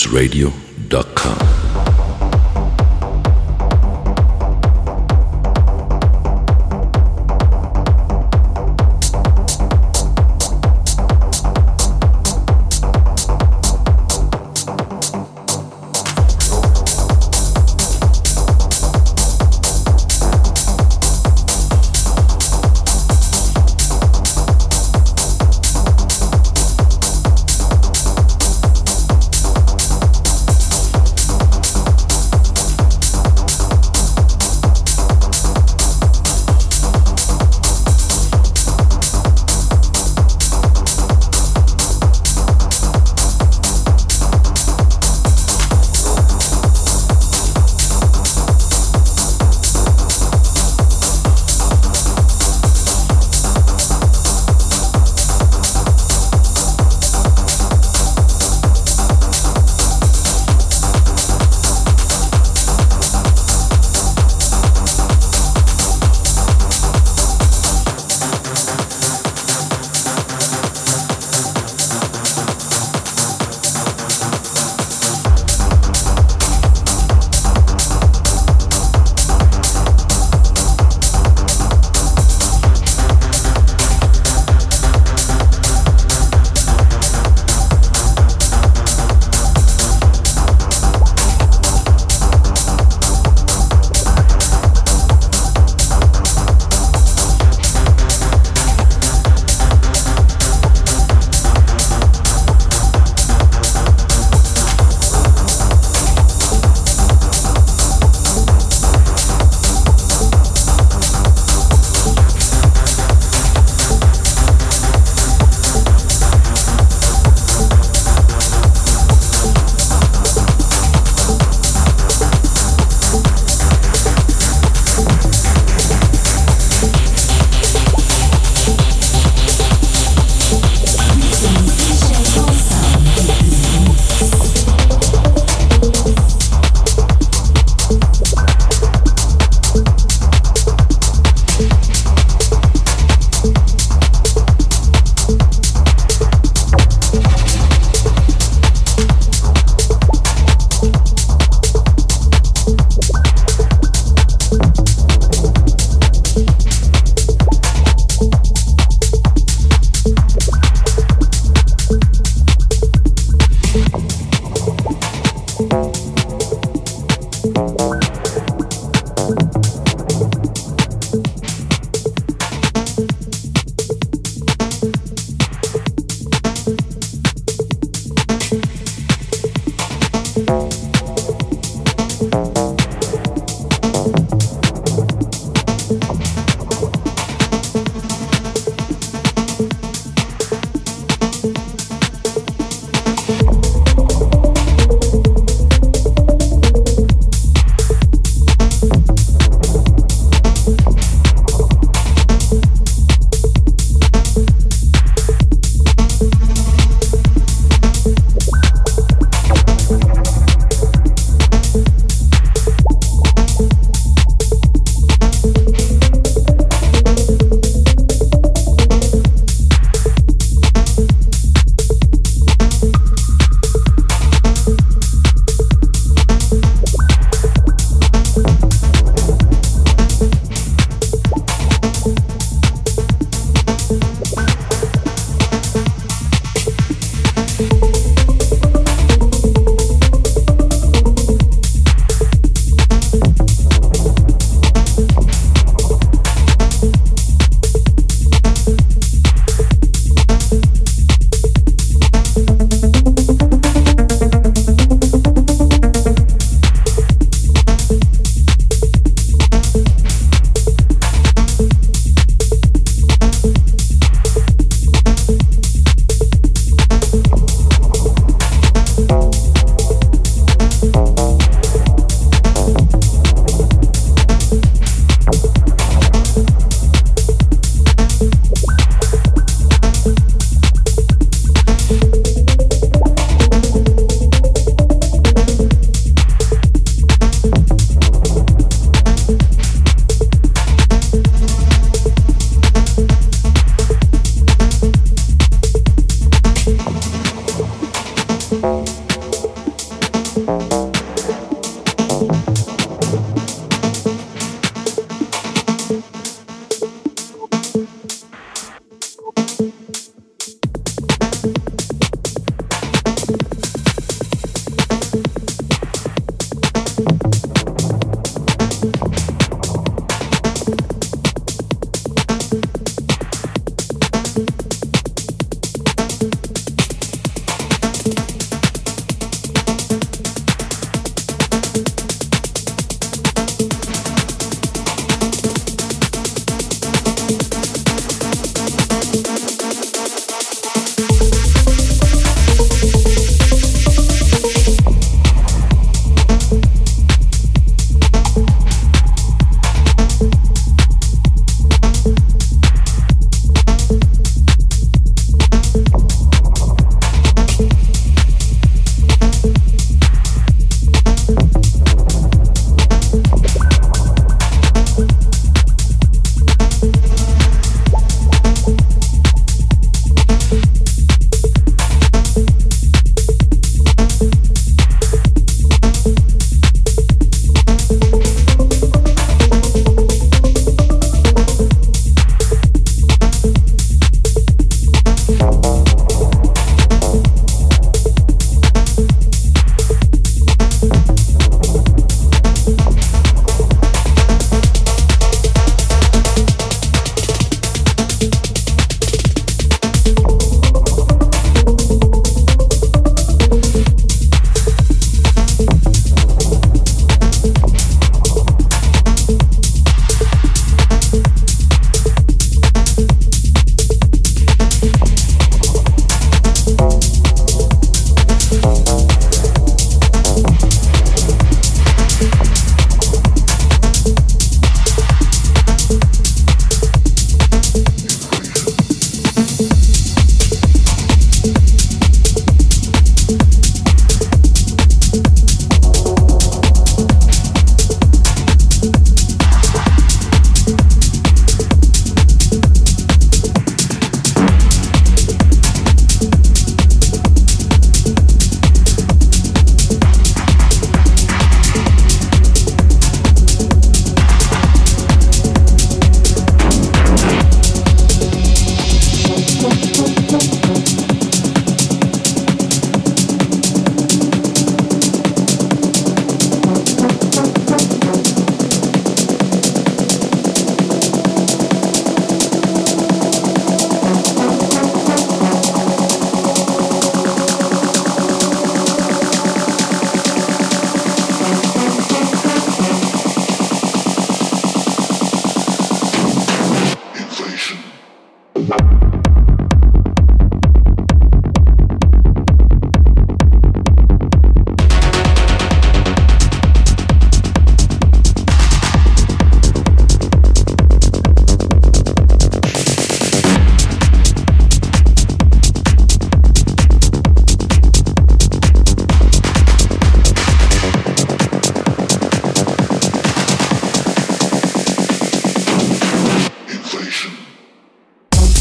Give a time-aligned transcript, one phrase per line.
[0.08, 0.52] Radio.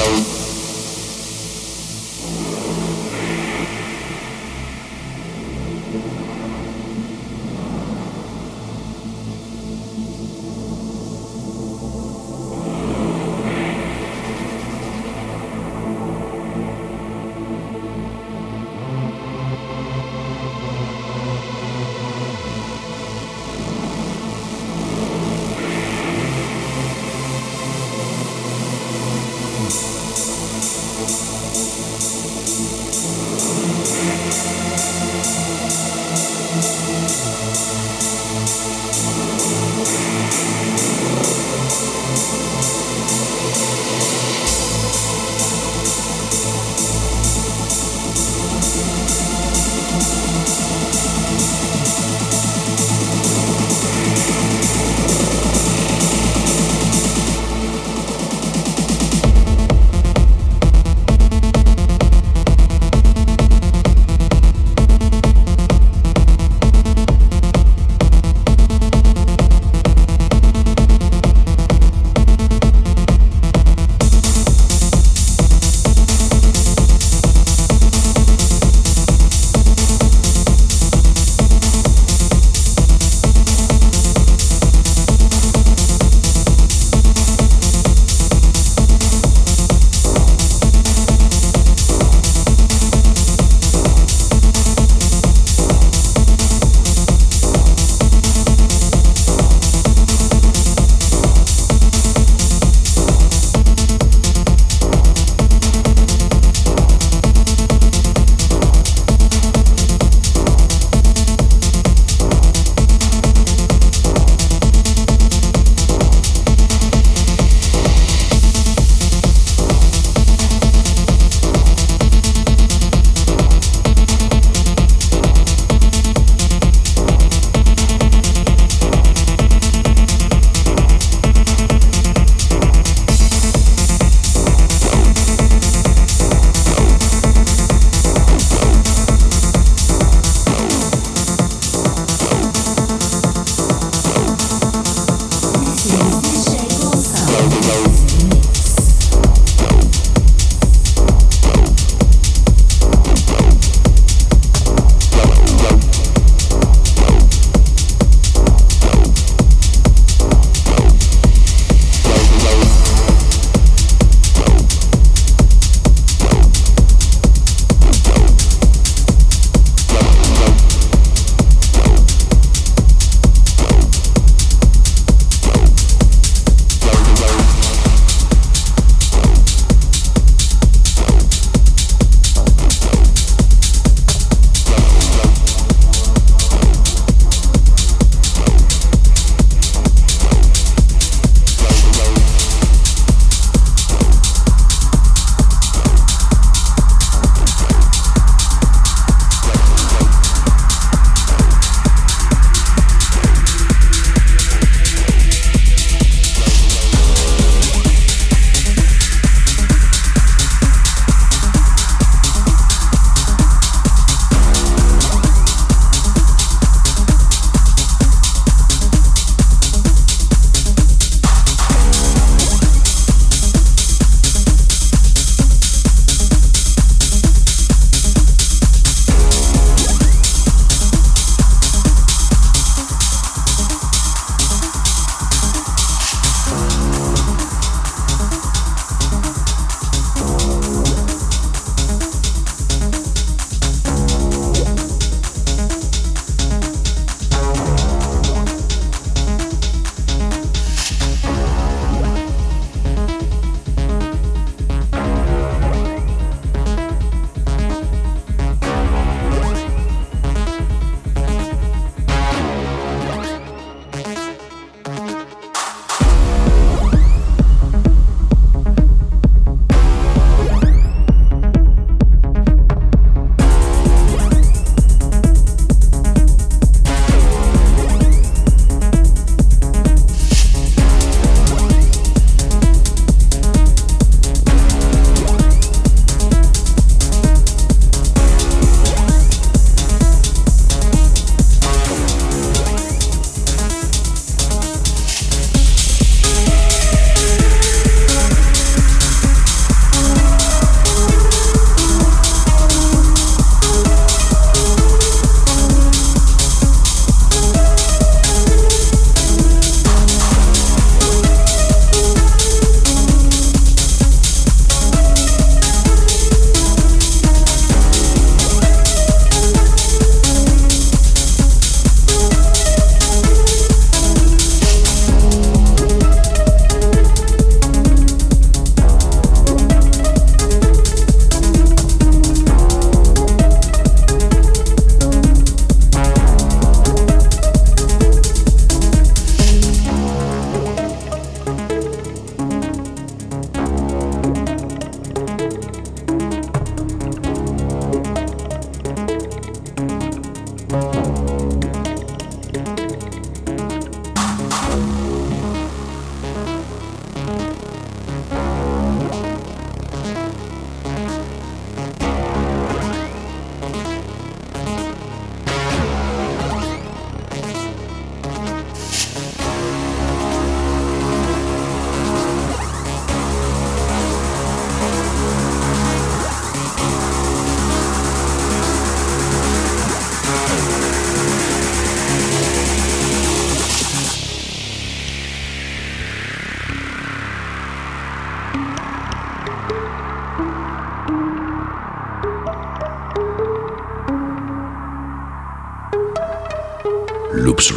[0.00, 0.37] Thank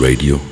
[0.01, 0.50] Radio.